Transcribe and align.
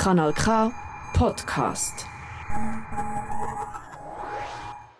Kanal 0.00 0.32
K 0.32 0.72
Podcast. 1.12 2.06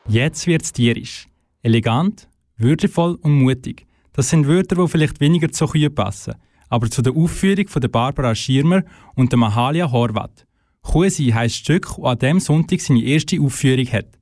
Jetzt 0.07 0.47
wird's 0.47 0.75
tierisch. 0.75 1.27
Elegant, 1.63 2.29
würdevoll 2.59 3.15
und 3.23 3.33
mutig. 3.33 3.87
Das 4.13 4.29
sind 4.29 4.47
Wörter, 4.47 4.77
die 4.77 4.89
vielleicht 4.89 5.19
weniger 5.21 5.51
zu 5.51 5.65
Kühen 5.69 5.95
passen, 5.95 6.35
aber 6.69 6.91
zu 6.91 7.01
der 7.01 7.17
Aufführung 7.17 7.67
von 7.69 7.81
der 7.81 7.89
Barbara 7.89 8.35
Schirmer 8.35 8.83
und 9.15 9.33
der 9.33 9.39
Mahalia 9.39 9.91
Horvath. 9.91 10.47
Kuhsi 10.83 11.31
heisst 11.31 11.57
Stück, 11.57 11.87
das 11.97 12.05
an 12.05 12.19
diesem 12.19 12.41
Sonntag 12.41 12.83
seine 12.83 13.03
erste 13.03 13.41
Aufführung 13.41 13.87
hat. 13.87 14.19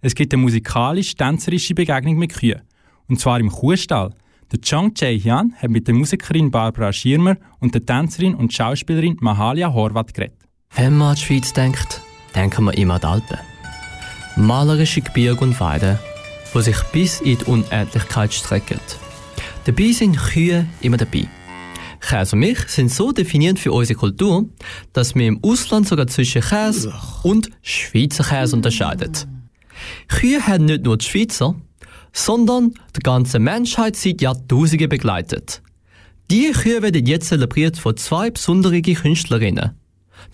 Es 0.00 0.14
gibt 0.14 0.32
eine 0.32 0.40
musikalisch-tänzerische 0.44 1.74
Begegnung 1.74 2.16
mit 2.16 2.32
Kühen. 2.32 2.62
Und 3.06 3.20
zwar 3.20 3.38
im 3.38 3.50
Kuhstall. 3.50 4.14
Der 4.52 4.60
Chang 4.60 4.92
Chae-hyun 4.92 5.54
hat 5.56 5.70
mit 5.70 5.88
der 5.88 5.94
Musikerin 5.94 6.50
Barbara 6.50 6.92
Schirmer 6.92 7.38
und 7.58 7.74
der 7.74 7.86
Tänzerin 7.86 8.34
und 8.34 8.52
Schauspielerin 8.52 9.16
Mahalia 9.20 9.72
Horvath 9.72 10.12
geredet. 10.12 10.36
Wenn 10.76 10.98
man 10.98 11.08
an 11.08 11.14
die 11.14 11.22
Schweiz 11.22 11.54
denkt, 11.54 12.02
denken 12.34 12.66
wir 12.66 12.76
immer 12.76 12.94
an 12.94 13.00
die 13.00 13.06
Alpen. 13.06 13.38
Malerische 14.36 15.00
Gebirge 15.00 15.42
und 15.42 15.58
Weiden, 15.58 15.98
die 16.54 16.60
sich 16.60 16.76
bis 16.92 17.22
in 17.22 17.38
die 17.38 17.44
Unendlichkeit 17.46 18.34
strecken. 18.34 18.78
Dabei 19.64 19.92
sind 19.92 20.18
Kühe 20.18 20.66
immer 20.82 20.98
dabei. 20.98 21.26
Käse 22.00 22.36
und 22.36 22.40
Milch 22.40 22.68
sind 22.68 22.90
so 22.90 23.10
definierend 23.10 23.58
für 23.58 23.72
unsere 23.72 23.98
Kultur, 23.98 24.50
dass 24.92 25.14
wir 25.14 25.28
im 25.28 25.42
Ausland 25.42 25.88
sogar 25.88 26.08
zwischen 26.08 26.42
Käse 26.42 26.92
und 27.22 27.48
Schweizer 27.62 28.24
Käse 28.24 28.54
unterscheiden. 28.54 29.12
Kühe 30.08 30.46
haben 30.46 30.66
nicht 30.66 30.84
nur 30.84 30.98
die 30.98 31.06
Schweizer, 31.06 31.54
sondern 32.12 32.74
die 32.96 33.00
ganze 33.00 33.38
Menschheit 33.38 33.96
seit 33.96 34.20
Jahrtausenden 34.20 34.88
begleitet. 34.88 35.62
Die 36.30 36.50
Kühe 36.52 36.82
werden 36.82 37.06
jetzt 37.06 37.28
zelebriert 37.28 37.76
von 37.76 37.96
zwei 37.96 38.30
besonderen 38.30 38.82
Künstlerinnen. 38.82 39.72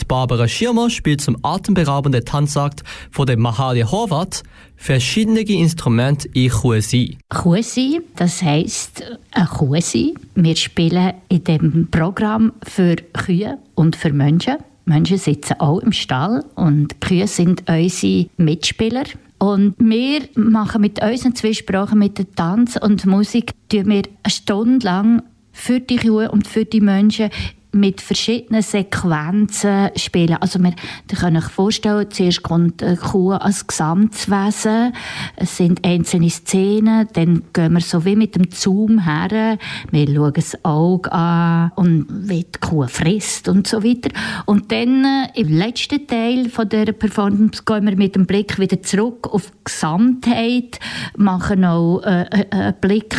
Die 0.01 0.05
Barbara 0.05 0.47
Schirmer 0.47 0.91
spielt 0.91 1.21
zum 1.21 1.37
atemberaubenden 1.43 2.25
Tanzakt 2.25 2.83
von 3.11 3.27
der 3.27 3.39
Mahalia 3.39 3.91
Horvath 3.91 4.43
verschiedene 4.77 5.41
Instrumente 5.41 6.29
in 6.35 6.51
Kuesi. 6.51 7.19
Kuesi, 7.31 8.01
das 8.17 8.43
heisst 8.43 9.03
ein 9.33 9.47
Kuesi. 9.47 10.15
Wir 10.35 10.57
spielen 10.57 11.15
in 11.29 11.45
dem 11.45 11.89
Programm 11.91 12.53
für 12.63 12.97
Kühe 13.13 13.59
und 13.75 13.97
für 13.97 14.13
Menschen. 14.13 14.59
Menschen 14.89 15.19
sitzen 15.19 15.61
auch 15.61 15.81
im 15.81 15.93
Stall 15.93 16.45
und 16.55 17.01
Kühe 17.01 17.27
sind 17.27 17.65
unsere 17.69 18.27
Mitspieler. 18.37 19.05
Und 19.39 19.75
wir 19.79 20.23
machen 20.35 20.81
mit 20.81 21.03
unseren 21.03 21.35
Zwiesprachen, 21.35 21.99
mit 21.99 22.19
dem 22.19 22.35
Tanz 22.35 22.77
und 22.77 23.07
Musik, 23.07 23.53
wir 23.89 24.03
eine 24.23 24.31
Stunde 24.33 24.85
lang 24.85 25.23
für 25.53 25.79
die 25.79 25.97
Kühe 25.97 26.31
und 26.31 26.49
für 26.49 26.65
die 26.65 26.81
Menschen 26.81 27.31
mit 27.73 28.01
verschiedenen 28.01 28.63
Sequenzen 28.63 29.91
spielen. 29.97 30.37
Also 30.41 30.59
wir, 30.59 30.73
könnt 31.19 31.37
euch 31.37 31.51
vorstellen, 31.51 32.11
zuerst 32.11 32.43
kommt 32.43 32.83
eine 32.83 32.97
Kuh 32.97 33.33
als 33.33 33.67
Gesamtwesen, 33.67 34.95
es 35.37 35.57
sind 35.57 35.85
einzelne 35.85 36.31
Szenen, 36.31 37.09
dann 37.13 37.43
gehen 37.53 37.73
wir 37.75 37.81
so 37.81 38.05
wie 38.05 38.17
mit 38.17 38.35
dem 38.35 38.51
Zoom 38.51 39.05
her, 39.05 39.59
wir 39.91 40.07
schauen 40.15 40.33
das 40.33 40.65
Auge 40.65 41.13
an 41.13 41.73
und 41.77 42.07
wie 42.09 42.45
die 42.45 42.59
Kuh 42.61 42.87
frisst 42.87 43.49
und 43.49 43.67
so 43.67 43.85
weiter. 43.85 44.11
Und 44.47 44.73
dann 44.73 45.05
äh, 45.05 45.41
im 45.41 45.49
letzten 45.49 46.07
Teil 46.07 46.49
von 46.49 46.69
der 46.69 46.93
Performance 46.93 47.63
gehen 47.65 47.87
wir 47.87 47.97
mit 47.97 48.15
dem 48.15 48.27
Blick 48.27 48.59
wieder 48.59 48.83
zurück 48.83 49.29
auf 49.33 49.51
die 49.51 49.65
Gesamtheit, 49.65 50.81
machen 51.17 51.65
auch 51.65 52.03
äh, 52.03 52.23
äh 52.23 52.47
einen 52.51 52.75
Blick 52.81 53.17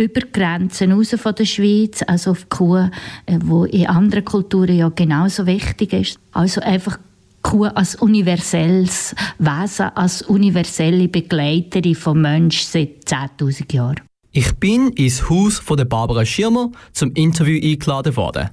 über 0.00 0.20
die 0.20 0.32
Grenzen 0.32 0.92
raus 0.92 1.14
von 1.16 1.34
der 1.34 1.44
Schweiz, 1.44 2.02
also 2.06 2.32
auf 2.32 2.40
die 2.40 2.48
Kuh, 2.48 2.76
äh, 2.76 3.38
wo 3.44 3.64
in 3.64 3.86
anderen 3.86 4.24
Kulturen 4.24 4.76
ja 4.76 4.88
genauso 4.88 5.46
wichtig 5.46 5.92
ist. 5.92 6.18
Also 6.32 6.60
einfach 6.60 6.98
Kuh 7.42 7.64
als 7.64 7.94
universelles 7.96 9.14
Wesen, 9.38 9.86
als 9.94 10.22
universelle 10.22 11.08
Begleiterin 11.08 11.94
vom 11.94 12.20
Menschen 12.20 12.66
seit 12.70 13.04
10.000 13.06 13.72
Jahren. 13.74 14.00
Ich 14.32 14.52
bin 14.56 14.90
ins 14.90 15.28
Haus 15.28 15.58
von 15.58 15.76
der 15.76 15.86
Barbara 15.86 16.24
Schirmer 16.24 16.70
zum 16.92 17.12
Interview 17.14 17.60
eingeladen 17.62 18.16
worden. 18.16 18.50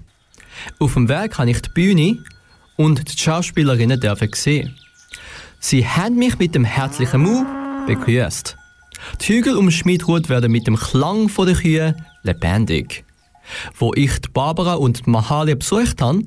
Auf 0.80 0.94
dem 0.94 1.08
Weg 1.10 1.38
habe 1.38 1.52
ich 1.52 1.62
die 1.62 1.70
Bühne 1.70 2.18
und 2.78 3.14
die 3.14 3.18
Schauspielerinnen 3.18 4.02
sehen. 4.34 4.76
Sie 5.60 5.86
haben 5.86 6.16
mich 6.16 6.40
mit 6.40 6.56
dem 6.56 6.64
herzlichen 6.64 7.22
Mu 7.22 7.46
begrüßt. 7.86 8.58
Die 9.22 9.34
Hügel 9.34 9.56
um 9.56 9.72
Schmidrut 9.72 10.30
werden 10.30 10.52
mit 10.52 10.68
dem 10.68 10.76
Klang 10.76 11.30
der 11.38 11.56
Kühe 11.56 11.96
lebendig. 12.24 13.06
Wo 13.76 13.94
ich 13.96 14.20
die 14.20 14.30
Barbara 14.30 14.76
und 14.76 15.06
die 15.06 15.10
Mahalia 15.10 15.56
besucht 15.56 16.02
habe, 16.02 16.24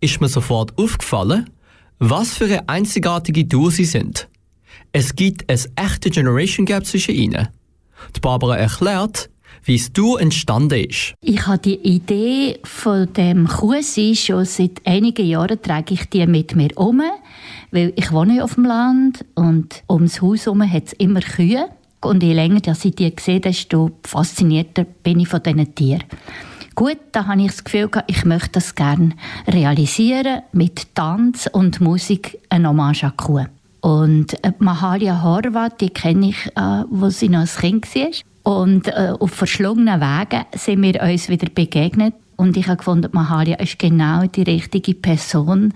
ist 0.00 0.20
mir 0.20 0.28
sofort 0.28 0.76
aufgefallen, 0.78 1.50
was 1.98 2.34
für 2.34 2.44
eine 2.44 2.68
einzigartige 2.68 3.44
Duo 3.44 3.70
sie 3.70 3.84
sind. 3.84 4.28
Es 4.92 5.14
gibt 5.14 5.50
ein 5.50 5.60
echte 5.76 6.10
Generation 6.10 6.66
Gap 6.66 6.86
zwischen 6.86 7.14
ihnen. 7.14 7.48
Die 8.16 8.20
Barbara 8.20 8.56
erklärt, 8.56 9.30
wie 9.64 9.74
es 9.74 9.92
Duo 9.92 10.16
entstanden 10.16 10.88
ist. 10.88 11.14
Ich 11.20 11.46
habe 11.46 11.58
die 11.58 11.76
Idee 11.76 12.58
von 12.64 13.12
dem 13.12 13.46
Kuhsi 13.46 14.16
schon 14.16 14.44
seit 14.44 14.86
einigen 14.86 15.26
Jahren 15.26 15.60
trage 15.60 15.94
ich 15.94 16.08
die 16.08 16.26
mit 16.26 16.56
mir 16.56 16.70
um, 16.76 17.02
weil 17.70 17.92
ich 17.96 18.10
wohne 18.10 18.42
auf 18.42 18.54
dem 18.54 18.64
Land 18.64 19.24
und 19.34 19.82
ums 19.88 20.22
Haus 20.22 20.46
herum 20.46 20.62
hat 20.62 20.86
es 20.86 20.92
immer 20.94 21.20
Kühe. 21.20 21.68
Und 22.02 22.22
je 22.22 22.32
länger 22.32 22.60
dass 22.60 22.84
ich 22.84 22.94
die 22.94 23.12
sehe, 23.18 23.40
desto 23.40 23.90
faszinierter 24.04 24.84
bin 24.84 25.20
ich 25.20 25.28
von 25.28 25.42
diesen 25.42 25.74
Tieren. 25.74 26.04
Gut, 26.74 26.98
da 27.12 27.26
habe 27.26 27.42
ich 27.42 27.48
das 27.48 27.64
Gefühl, 27.64 27.90
ich 28.06 28.24
möchte 28.24 28.52
das 28.52 28.74
gerne 28.74 29.10
realisieren 29.46 30.42
mit 30.52 30.94
Tanz 30.94 31.48
und 31.52 31.80
Musik, 31.80 32.38
eine 32.48 32.68
Hommage 32.68 33.04
an 33.04 33.16
Kuh. 33.16 33.44
Und 33.80 34.42
äh, 34.44 34.52
Mahalia 34.58 35.22
Horvath, 35.22 35.80
die 35.80 35.90
kenne 35.90 36.30
ich, 36.30 36.46
äh, 36.56 36.84
wo 36.88 37.10
sie 37.10 37.28
noch 37.28 37.40
ein 37.40 37.46
Kind 37.46 37.94
war. 37.94 38.10
Und 38.42 38.88
äh, 38.88 39.12
auf 39.18 39.30
verschlungenen 39.32 40.00
Wegen 40.00 40.44
sind 40.54 40.82
wir 40.82 41.02
uns 41.02 41.28
wieder 41.28 41.48
begegnet. 41.50 42.14
Und 42.40 42.56
ich 42.56 42.68
habe 42.68 42.78
gefunden, 42.78 43.10
Mahalia 43.12 43.56
ist 43.56 43.78
genau 43.78 44.24
die 44.24 44.44
richtige 44.44 44.94
Person, 44.94 45.74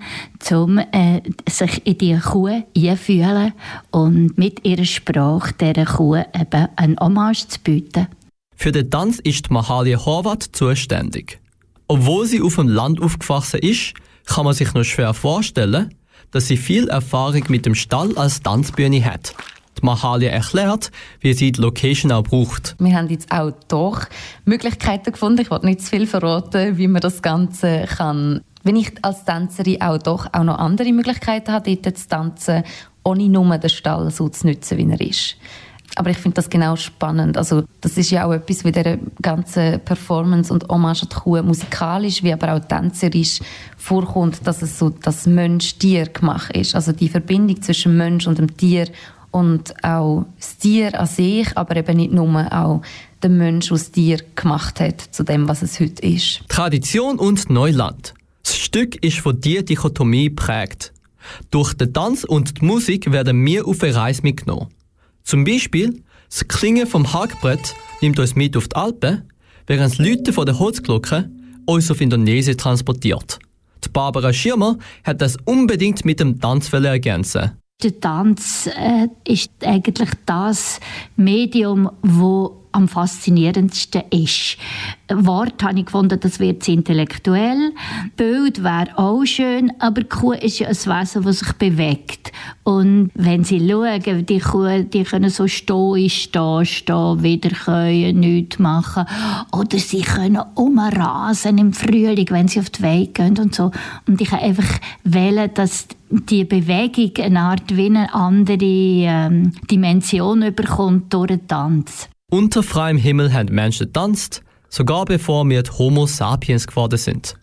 um 0.49 0.79
äh, 0.79 1.21
sich 1.47 1.85
in 1.85 1.99
diese 1.99 2.19
Kuh 2.19 2.63
einzufühlen 2.75 3.53
und 3.91 4.35
mit 4.35 4.65
ihrer 4.65 4.83
Sprache 4.83 5.53
dieser 5.61 5.85
Kuh 5.85 6.15
eben 6.15 6.67
ein 6.75 6.97
Hommage 6.99 7.47
zu 7.49 7.59
bieten. 7.59 8.07
Für 8.55 8.71
den 8.71 8.89
Tanz 8.89 9.19
ist 9.19 9.51
Mahalia 9.51 10.03
Horvath 10.03 10.41
zuständig. 10.53 11.39
Obwohl 11.87 12.25
sie 12.25 12.41
auf 12.41 12.55
dem 12.55 12.67
Land 12.67 12.99
aufgewachsen 12.99 13.59
ist, 13.59 13.93
kann 14.25 14.45
man 14.45 14.55
sich 14.55 14.73
noch 14.73 14.85
schwer 14.85 15.13
vorstellen, 15.13 15.93
dass 16.31 16.47
sie 16.47 16.57
viel 16.57 16.87
Erfahrung 16.87 17.43
mit 17.49 17.67
dem 17.67 17.75
Stall 17.75 18.17
als 18.17 18.41
Tanzbühne 18.41 19.05
hat. 19.05 19.35
Die 19.79 19.85
Mahalia 19.85 20.31
erklärt, 20.31 20.91
wie 21.19 21.33
sie 21.33 21.51
die 21.51 21.61
Location 21.61 22.11
auch 22.11 22.23
braucht. 22.23 22.75
Wir 22.79 22.95
haben 22.95 23.09
jetzt 23.09 23.31
auch 23.31 23.51
doch 23.67 24.05
Möglichkeiten 24.45 25.11
gefunden. 25.11 25.41
Ich 25.41 25.51
wollte 25.51 25.65
nicht 25.65 25.81
zu 25.81 25.89
viel 25.89 26.07
verraten, 26.07 26.77
wie 26.77 26.87
man 26.87 27.01
das 27.01 27.21
Ganze 27.21 27.85
kann. 27.85 28.41
Wenn 28.63 28.77
ich 28.77 28.93
als 29.03 29.25
Tänzerin 29.25 29.81
auch 29.81 29.97
doch 29.97 30.27
auch 30.33 30.43
noch 30.43 30.57
andere 30.57 30.91
Möglichkeiten 30.91 31.51
habe, 31.51 31.75
dort 31.75 31.97
zu 31.97 32.07
tanzen, 32.07 32.63
ohne 33.03 33.29
nur 33.29 33.57
den 33.57 33.69
Stall 33.69 34.09
so 34.11 34.29
zu 34.29 34.47
nutzen, 34.47 34.77
wie 34.77 34.89
er 34.89 35.01
ist. 35.01 35.35
Aber 35.97 36.09
ich 36.09 36.17
finde 36.17 36.35
das 36.35 36.49
genau 36.49 36.75
spannend. 36.75 37.37
Also, 37.37 37.63
das 37.79 37.97
ist 37.97 38.11
ja 38.11 38.25
auch 38.25 38.33
etwas 38.33 38.65
wie 38.65 38.71
der 38.71 38.97
ganze 39.21 39.79
Performance 39.79 40.51
und 40.51 40.67
Hommage 40.67 41.03
an 41.03 41.09
die 41.09 41.15
Kuh 41.15 41.41
musikalisch, 41.41 42.21
wie 42.23 42.33
aber 42.33 42.53
auch 42.53 42.59
tänzerisch 42.59 43.39
vorkommt, 43.77 44.45
dass 44.45 44.61
es 44.61 44.77
so 44.77 44.89
das 44.89 45.25
Mensch-Tier 45.25 46.07
gemacht 46.07 46.55
ist. 46.55 46.75
Also 46.75 46.91
die 46.91 47.07
Verbindung 47.07 47.61
zwischen 47.61 47.95
Mensch 47.95 48.27
und 48.27 48.39
dem 48.39 48.57
Tier 48.57 48.87
und 49.35 49.83
auch 49.83 50.25
das 50.39 50.57
Tier 50.59 50.97
an 50.97 51.07
sich, 51.07 51.57
aber 51.57 51.75
eben 51.75 51.97
nicht 51.97 52.13
nur 52.13 52.53
auch 52.53 52.81
der 53.21 53.29
Mensch, 53.29 53.67
das 53.67 53.91
Tier 53.91 54.19
gemacht 54.33 54.79
hat, 54.79 55.01
zu 55.01 55.23
dem, 55.23 55.49
was 55.49 55.61
es 55.61 55.77
heute 55.81 56.07
ist. 56.07 56.39
Tradition 56.47 57.19
und 57.19 57.49
Neuland. 57.49 58.13
Das 58.43 58.55
Stück 58.55 59.03
ist 59.03 59.19
von 59.19 59.41
dieser 59.41 59.63
Dichotomie 59.63 60.29
geprägt. 60.29 60.93
Durch 61.51 61.73
den 61.73 61.91
Tanz 61.91 62.23
und 62.23 62.61
die 62.61 62.65
Musik 62.65 63.11
werden 63.11 63.45
wir 63.45 63.67
auf 63.67 63.83
eine 63.83 63.93
Reise 63.93 64.21
mitgenommen. 64.21 64.69
Zum 65.25 65.43
Beispiel, 65.43 66.01
das 66.29 66.47
Klingen 66.47 66.87
vom 66.87 67.11
Hackbrett 67.11 67.75
nimmt 68.01 68.19
uns 68.19 68.35
mit 68.35 68.55
auf 68.55 68.69
die 68.69 68.75
Alpen, 68.77 69.29
während 69.67 69.91
das 69.91 69.97
Läuten 69.97 70.31
von 70.31 70.45
der 70.45 70.59
Holzglocke 70.59 71.29
uns 71.65 71.91
auf 71.91 71.99
Indonesien 71.99 72.57
transportiert. 72.57 73.39
Die 73.83 73.89
Barbara 73.89 74.31
Schirmer 74.31 74.77
hat 75.03 75.19
das 75.19 75.35
unbedingt 75.43 76.05
mit 76.05 76.21
dem 76.21 76.39
Tanz 76.39 76.71
ergänzen. 76.71 77.51
Der 77.83 77.99
Tanz 77.99 78.67
äh, 78.67 79.09
ist 79.25 79.51
eigentlich 79.63 80.09
das 80.25 80.79
Medium, 81.17 81.91
wo 82.01 82.64
am 82.75 82.87
faszinierendsten 82.87 84.03
ist. 84.11 84.57
Wort 85.07 85.63
habe 85.63 85.79
ich 85.79 85.85
gefunden, 85.85 86.19
das 86.19 86.39
wird 86.39 86.67
intellektuell. 86.67 87.71
Bild 88.17 88.63
wäre 88.63 88.97
auch 88.97 89.23
schön, 89.23 89.71
aber 89.79 90.01
die 90.01 90.09
Kuh 90.09 90.33
ist 90.33 90.59
ja 90.59 90.67
ein 90.67 90.75
Wesen, 90.75 91.23
das 91.23 91.39
sich 91.39 91.53
bewegt. 91.53 92.31
Und 92.63 93.11
wenn 93.13 93.43
sie 93.43 93.59
schauen, 93.59 94.25
die 94.25 94.39
Kuh, 94.39 94.83
die 94.83 95.03
können 95.03 95.29
so 95.29 95.47
stoisch 95.47 96.23
stehen, 96.23 96.65
stehen, 96.65 97.23
wieder 97.23 97.49
können, 97.49 98.19
nichts 98.19 98.59
machen. 98.59 99.05
Oder 99.51 99.77
sie 99.77 100.01
können 100.01 100.41
umrasen 100.55 101.57
im 101.59 101.71
Frühling, 101.71 102.27
wenn 102.31 102.47
sie 102.47 102.59
auf 102.59 102.71
die 102.71 102.83
Weide 102.83 103.07
gehen 103.07 103.37
und 103.37 103.55
so. 103.55 103.71
Und 104.07 104.19
ich 104.19 104.29
kann 104.29 104.39
einfach 104.39 104.79
wählen, 105.03 105.51
dass 105.53 105.87
die 106.09 106.45
Bewegung 106.45 107.11
eine 107.23 107.39
Art 107.41 107.75
wie 107.75 107.85
eine 107.85 108.13
andere 108.13 108.57
ähm, 108.61 109.51
Dimension 109.69 110.43
überkommt 110.43 111.13
durch 111.13 111.27
den 111.27 111.47
Tanz. 111.47 112.09
Unter 112.35 112.63
freiem 112.63 112.97
Himmel 112.97 113.31
haben 113.31 113.55
Menschen 113.55 113.85
getanzt, 113.85 114.41
sogar 114.67 115.05
bevor 115.05 115.47
wir 115.47 115.63
die 115.63 115.71
Homo 115.71 116.05
sapiens 116.05 116.67
geworden 116.67 116.97
sind. 116.97 117.37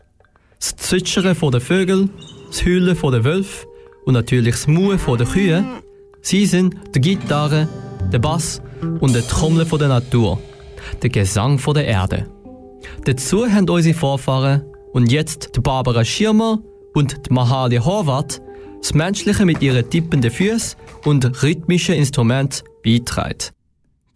Das 0.60 0.76
Zwitschern 0.76 1.34
von 1.34 1.50
den 1.50 1.62
Vögeln, 1.62 2.10
das 2.48 2.62
Heulen 2.62 2.94
von 2.94 3.10
den 3.10 3.24
Wölfen 3.24 3.66
und 4.04 4.12
natürlich 4.12 4.54
das 4.54 4.66
Muhen 4.66 4.98
von 4.98 5.16
den 5.16 5.26
Kühen, 5.26 5.64
sie 6.20 6.44
sind 6.44 6.74
die 6.94 7.00
Gitarre, 7.00 7.70
der 8.12 8.18
Bass 8.18 8.60
und 9.00 9.14
der 9.14 9.26
Trommel 9.26 9.64
der 9.64 9.88
Natur, 9.88 10.38
der 11.02 11.08
Gesang 11.08 11.58
der 11.72 11.86
Erde. 11.86 12.26
Dazu 13.06 13.50
haben 13.50 13.70
unsere 13.70 13.98
Vorfahren 13.98 14.60
und 14.92 15.10
jetzt 15.10 15.56
die 15.56 15.60
Barbara 15.60 16.04
Schirmer 16.04 16.58
und 16.92 17.16
die 17.26 17.32
Mahalia 17.32 17.82
Horvath 17.82 18.42
das 18.82 18.92
Menschliche 18.92 19.46
mit 19.46 19.62
ihren 19.62 19.88
tippenden 19.88 20.30
Füßen 20.30 20.78
und 21.06 21.42
rhythmischen 21.42 21.94
Instrumenten 21.94 22.68
beiträgt. 22.84 23.54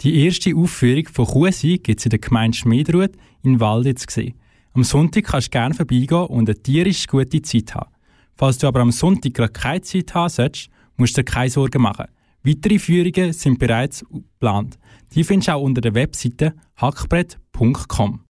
Die 0.02 0.24
erste 0.24 0.54
Aufführung 0.54 1.08
von 1.08 1.26
Kusi 1.26 1.78
gibt 1.78 2.00
es 2.00 2.06
in 2.06 2.10
der 2.10 2.18
Gemeinde 2.18 2.56
Schmiedrut 2.56 3.12
in 3.42 3.60
Walditz 3.60 4.06
gesehen. 4.06 4.34
Am 4.74 4.84
Sonntag 4.84 5.24
kannst 5.24 5.48
du 5.48 5.50
gerne 5.52 5.74
vorbeigehen 5.74 6.26
und 6.26 6.50
eine 6.50 6.62
tierisch 6.62 7.06
gute 7.06 7.40
Zeit 7.40 7.74
haben. 7.74 7.90
Falls 8.34 8.58
du 8.58 8.66
aber 8.66 8.80
am 8.80 8.92
Sonntag 8.92 9.32
gerade 9.32 9.52
keine 9.52 9.80
Zeit 9.80 10.14
haben 10.14 10.28
solltest, 10.28 10.68
musst 10.96 11.16
du 11.16 11.22
dir 11.22 11.32
keine 11.32 11.48
Sorgen 11.48 11.80
machen. 11.80 12.06
Weitere 12.44 12.78
Führungen 12.78 13.32
sind 13.32 13.58
bereits 13.58 14.04
geplant. 14.10 14.78
Die 15.14 15.24
findest 15.24 15.48
du 15.48 15.52
auch 15.52 15.62
unter 15.62 15.80
der 15.80 15.94
Webseite 15.94 16.54
hackbrett.com. 16.76 18.20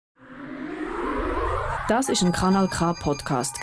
Das 1.89 2.09
ist 2.09 2.23
ein 2.23 2.33
Kanal 2.33 2.69
K 2.69 2.95
Podcast 2.95 3.59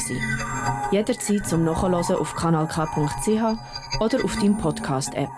Jederzeit 0.91 1.47
zum 1.47 1.63
Nachhören 1.63 1.95
auf 1.95 2.35
kanalk.ch 2.35 3.99
oder 3.99 4.23
auf 4.23 4.35
deinem 4.35 4.57
Podcast 4.57 5.13
App. 5.15 5.31